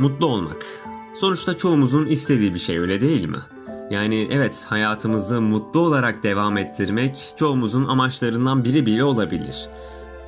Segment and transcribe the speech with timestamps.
[0.00, 0.66] Mutlu olmak.
[1.14, 3.38] Sonuçta çoğumuzun istediği bir şey öyle değil mi?
[3.90, 9.68] Yani evet hayatımızı mutlu olarak devam ettirmek çoğumuzun amaçlarından biri bile olabilir.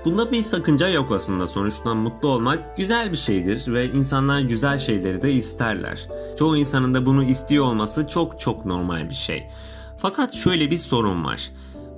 [0.05, 5.23] Bunda bir sakınca yok aslında sonuçta mutlu olmak güzel bir şeydir ve insanlar güzel şeyleri
[5.23, 6.09] de isterler.
[6.39, 9.49] Çoğu insanın da bunu istiyor olması çok çok normal bir şey.
[9.97, 11.51] Fakat şöyle bir sorun var.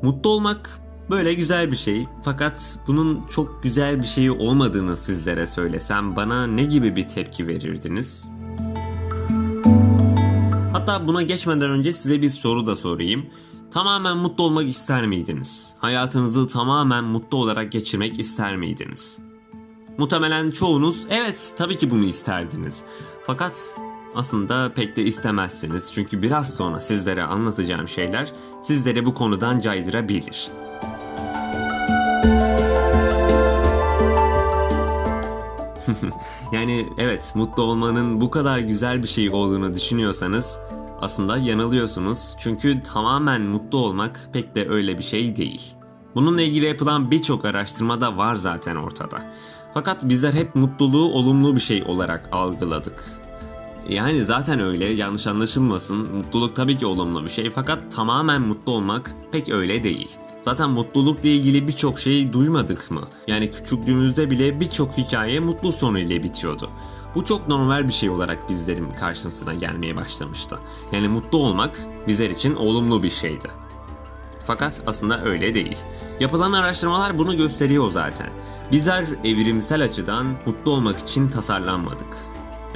[0.03, 6.17] Mutlu olmak böyle güzel bir şey fakat bunun çok güzel bir şey olmadığını sizlere söylesem
[6.17, 8.31] bana ne gibi bir tepki verirdiniz?
[10.73, 13.27] Hatta buna geçmeden önce size bir soru da sorayım.
[13.71, 15.75] Tamamen mutlu olmak ister miydiniz?
[15.79, 19.19] Hayatınızı tamamen mutlu olarak geçirmek ister miydiniz?
[19.99, 22.85] Muhtemelen çoğunuz evet tabii ki bunu isterdiniz.
[23.23, 23.79] Fakat
[24.15, 30.51] aslında pek de istemezsiniz çünkü biraz sonra sizlere anlatacağım şeyler sizleri bu konudan caydırabilir.
[36.53, 40.59] yani evet mutlu olmanın bu kadar güzel bir şey olduğunu düşünüyorsanız
[41.01, 45.75] aslında yanılıyorsunuz çünkü tamamen mutlu olmak pek de öyle bir şey değil.
[46.15, 49.23] Bununla ilgili yapılan birçok araştırma da var zaten ortada.
[49.75, 53.05] Fakat bizler hep mutluluğu olumlu bir şey olarak algıladık.
[53.89, 56.17] Yani zaten öyle yanlış anlaşılmasın.
[56.17, 60.09] Mutluluk tabii ki olumlu bir şey fakat tamamen mutlu olmak pek öyle değil.
[60.45, 63.01] Zaten mutlulukla ilgili birçok şey duymadık mı?
[63.27, 66.71] Yani küçüklüğümüzde bile birçok hikaye mutlu sonuyla bitiyordu.
[67.15, 70.59] Bu çok normal bir şey olarak bizlerin karşısına gelmeye başlamıştı.
[70.93, 71.79] Yani mutlu olmak
[72.09, 73.49] bizler için olumlu bir şeydi.
[74.47, 75.77] Fakat aslında öyle değil.
[76.21, 78.29] Yapılan araştırmalar bunu gösteriyor zaten.
[78.73, 82.17] Bizler evrimsel açıdan mutlu olmak için tasarlanmadık.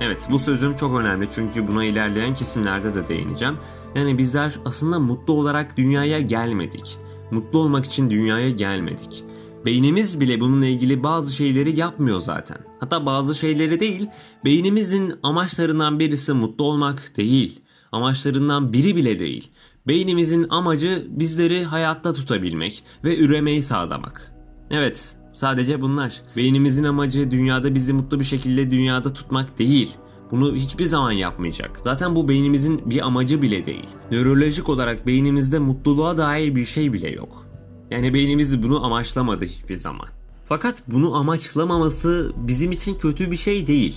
[0.00, 3.56] Evet bu sözüm çok önemli çünkü buna ilerleyen kesimlerde de değineceğim.
[3.94, 6.98] Yani bizler aslında mutlu olarak dünyaya gelmedik.
[7.31, 9.25] Mutlu olmak için dünyaya gelmedik.
[9.67, 12.59] Beynimiz bile bununla ilgili bazı şeyleri yapmıyor zaten.
[12.81, 14.07] Hatta bazı şeyleri değil,
[14.45, 17.61] beynimizin amaçlarından birisi mutlu olmak değil.
[17.93, 19.50] Amaçlarından biri bile değil.
[19.87, 24.33] Beynimizin amacı bizleri hayatta tutabilmek ve üremeyi sağlamak.
[24.71, 26.22] Evet, sadece bunlar.
[26.37, 29.97] Beynimizin amacı dünyada bizi mutlu bir şekilde dünyada tutmak değil.
[30.31, 31.81] Bunu hiçbir zaman yapmayacak.
[31.84, 33.89] Zaten bu beynimizin bir amacı bile değil.
[34.11, 37.47] Nörolojik olarak beynimizde mutluluğa dair bir şey bile yok.
[37.91, 40.09] Yani beynimiz bunu amaçlamadı hiçbir zaman.
[40.44, 43.97] Fakat bunu amaçlamaması bizim için kötü bir şey değil.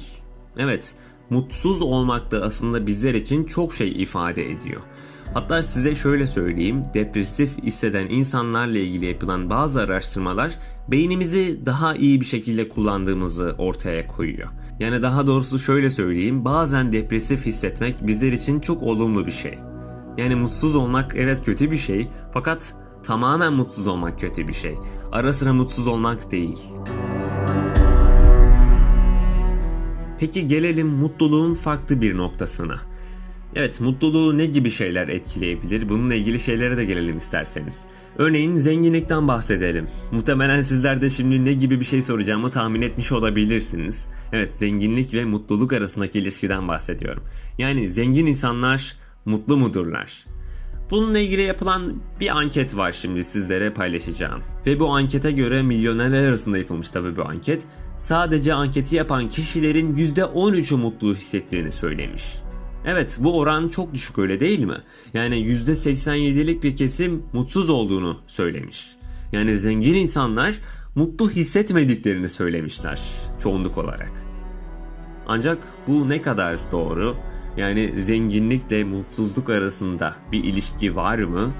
[0.57, 0.95] Evet,
[1.29, 4.81] mutsuz olmak da aslında bizler için çok şey ifade ediyor.
[5.33, 12.25] Hatta size şöyle söyleyeyim, depresif hisseden insanlarla ilgili yapılan bazı araştırmalar beynimizi daha iyi bir
[12.25, 14.49] şekilde kullandığımızı ortaya koyuyor.
[14.81, 19.59] Yani daha doğrusu şöyle söyleyeyim, bazen depresif hissetmek bizler için çok olumlu bir şey.
[20.17, 24.75] Yani mutsuz olmak evet kötü bir şey fakat tamamen mutsuz olmak kötü bir şey.
[25.11, 26.59] Ara sıra mutsuz olmak değil.
[30.19, 32.75] Peki gelelim mutluluğun farklı bir noktasına.
[33.55, 35.89] Evet mutluluğu ne gibi şeyler etkileyebilir?
[35.89, 37.85] Bununla ilgili şeylere de gelelim isterseniz.
[38.17, 39.87] Örneğin zenginlikten bahsedelim.
[40.11, 44.09] Muhtemelen sizler de şimdi ne gibi bir şey soracağımı tahmin etmiş olabilirsiniz.
[44.33, 47.23] Evet zenginlik ve mutluluk arasındaki ilişkiden bahsediyorum.
[47.57, 50.25] Yani zengin insanlar mutlu mudurlar?
[50.91, 54.41] Bununla ilgili yapılan bir anket var şimdi sizlere paylaşacağım.
[54.65, 57.67] Ve bu ankete göre milyonerler arasında yapılmış tabi bu anket.
[57.97, 62.41] Sadece anketi yapan kişilerin %13'ü mutlu hissettiğini söylemiş.
[62.85, 64.77] Evet bu oran çok düşük öyle değil mi?
[65.13, 68.89] Yani %87'lik bir kesim mutsuz olduğunu söylemiş.
[69.31, 70.59] Yani zengin insanlar
[70.95, 73.01] mutlu hissetmediklerini söylemişler
[73.39, 74.11] çoğunluk olarak.
[75.27, 77.15] Ancak bu ne kadar doğru?
[77.57, 81.51] Yani zenginlikle mutsuzluk arasında bir ilişki var mı?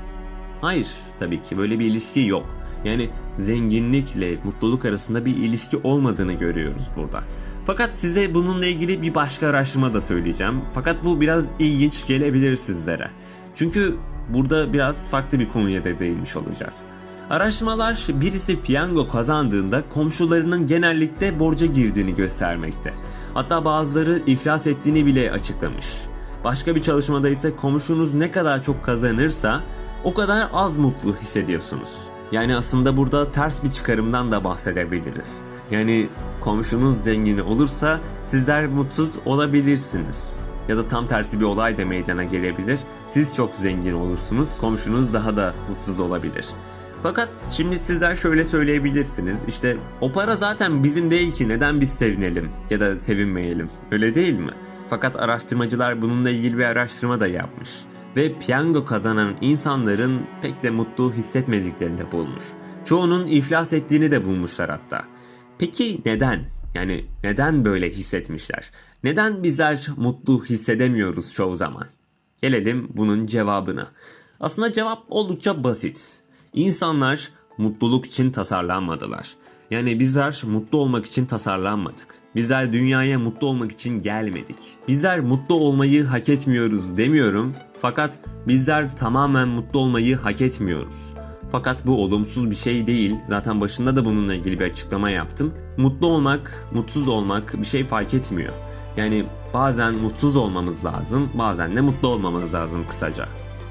[0.62, 0.88] Hayır
[1.20, 2.46] tabii ki böyle bir ilişki yok.
[2.86, 7.24] Yani zenginlikle mutluluk arasında bir ilişki olmadığını görüyoruz burada.
[7.66, 10.62] Fakat size bununla ilgili bir başka araştırma da söyleyeceğim.
[10.74, 13.10] Fakat bu biraz ilginç gelebilir sizlere.
[13.56, 13.98] Çünkü
[14.30, 16.84] burada biraz farklı bir konuya da değinmiş olacağız.
[17.30, 22.94] Araştırmalar birisi piyango kazandığında komşularının genellikle borca girdiğini göstermekte.
[23.34, 25.86] Hatta bazıları iflas ettiğini bile açıklamış.
[26.44, 29.62] Başka bir çalışmada ise komşunuz ne kadar çok kazanırsa
[30.04, 32.11] o kadar az mutlu hissediyorsunuz.
[32.31, 35.48] Yani aslında burada ters bir çıkarımdan da bahsedebiliriz.
[35.72, 36.07] Yani
[36.42, 40.45] komşunuz zengin olursa sizler mutsuz olabilirsiniz.
[40.68, 42.80] Ya da tam tersi bir olay da meydana gelebilir.
[43.10, 46.45] Siz çok zengin olursunuz, komşunuz daha da mutsuz olabilir.
[47.04, 49.44] Fakat şimdi sizler şöyle söyleyebilirsiniz.
[49.48, 53.69] İşte o para zaten bizim değil ki neden biz sevinelim ya da sevinmeyelim.
[53.92, 54.51] Öyle değil mi?
[54.88, 57.69] Fakat araştırmacılar bununla ilgili bir araştırma da yapmış.
[58.16, 62.44] Ve piyango kazanan insanların pek de mutlu hissetmediklerini bulmuş.
[62.86, 65.06] Çoğunun iflas ettiğini de bulmuşlar hatta.
[65.60, 66.46] Peki neden?
[66.75, 68.72] Yani neden böyle hissetmişler?
[69.04, 71.88] Neden bizler mutlu hissedemiyoruz çoğu zaman?
[72.42, 73.88] Gelelim bunun cevabına.
[74.40, 76.22] Aslında cevap oldukça basit.
[76.54, 79.36] İnsanlar mutluluk için tasarlanmadılar.
[79.72, 82.07] Yani bizler mutlu olmak için tasarlanmadık.
[82.36, 84.57] Bizler dünyaya mutlu olmak için gelmedik.
[84.88, 87.56] Bizler mutlu olmayı hak etmiyoruz demiyorum.
[87.81, 91.13] Fakat bizler tamamen mutlu olmayı hak etmiyoruz.
[91.51, 93.16] Fakat bu olumsuz bir şey değil.
[93.24, 95.54] Zaten başında da bununla ilgili bir açıklama yaptım.
[95.78, 98.54] Mutlu olmak, mutsuz olmak bir şey fark etmiyor.
[98.98, 103.25] Yani bazen mutsuz olmamız lazım, bazen de mutlu olmamız lazım kısaca.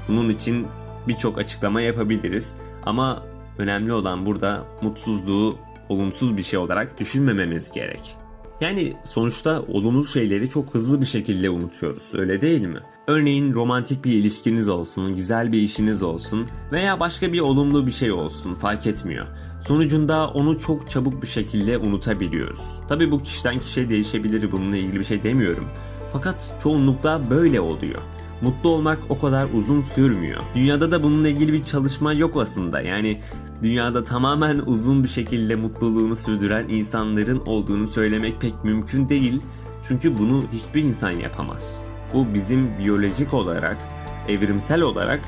[0.07, 0.67] Bunun için
[1.07, 2.55] birçok açıklama yapabiliriz
[2.85, 3.23] ama
[3.57, 5.57] önemli olan burada mutsuzluğu
[5.89, 8.17] olumsuz bir şey olarak düşünmememiz gerek.
[8.61, 12.79] Yani sonuçta olumlu şeyleri çok hızlı bir şekilde unutuyoruz öyle değil mi?
[13.07, 18.11] Örneğin romantik bir ilişkiniz olsun, güzel bir işiniz olsun veya başka bir olumlu bir şey
[18.11, 19.27] olsun fark etmiyor.
[19.67, 22.79] Sonucunda onu çok çabuk bir şekilde unutabiliyoruz.
[22.89, 25.67] Tabi bu kişiden kişiye değişebilir bununla ilgili bir şey demiyorum.
[26.13, 28.01] Fakat çoğunlukla böyle oluyor
[28.41, 30.41] mutlu olmak o kadar uzun sürmüyor.
[30.55, 32.81] Dünyada da bununla ilgili bir çalışma yok aslında.
[32.81, 33.19] Yani
[33.63, 39.41] dünyada tamamen uzun bir şekilde mutluluğunu sürdüren insanların olduğunu söylemek pek mümkün değil.
[39.87, 41.85] Çünkü bunu hiçbir insan yapamaz.
[42.13, 43.77] Bu bizim biyolojik olarak,
[44.27, 45.19] evrimsel olarak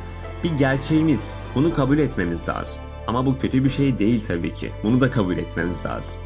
[0.43, 1.47] bir gerçeğimiz.
[1.55, 2.81] Bunu kabul etmemiz lazım.
[3.07, 4.71] Ama bu kötü bir şey değil tabii ki.
[4.83, 6.19] Bunu da kabul etmemiz lazım.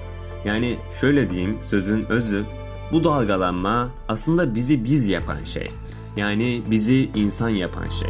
[0.45, 2.45] Yani şöyle diyeyim sözün özü
[2.91, 5.71] bu dalgalanma aslında bizi biz yapan şey.
[6.17, 8.09] Yani bizi insan yapan şey.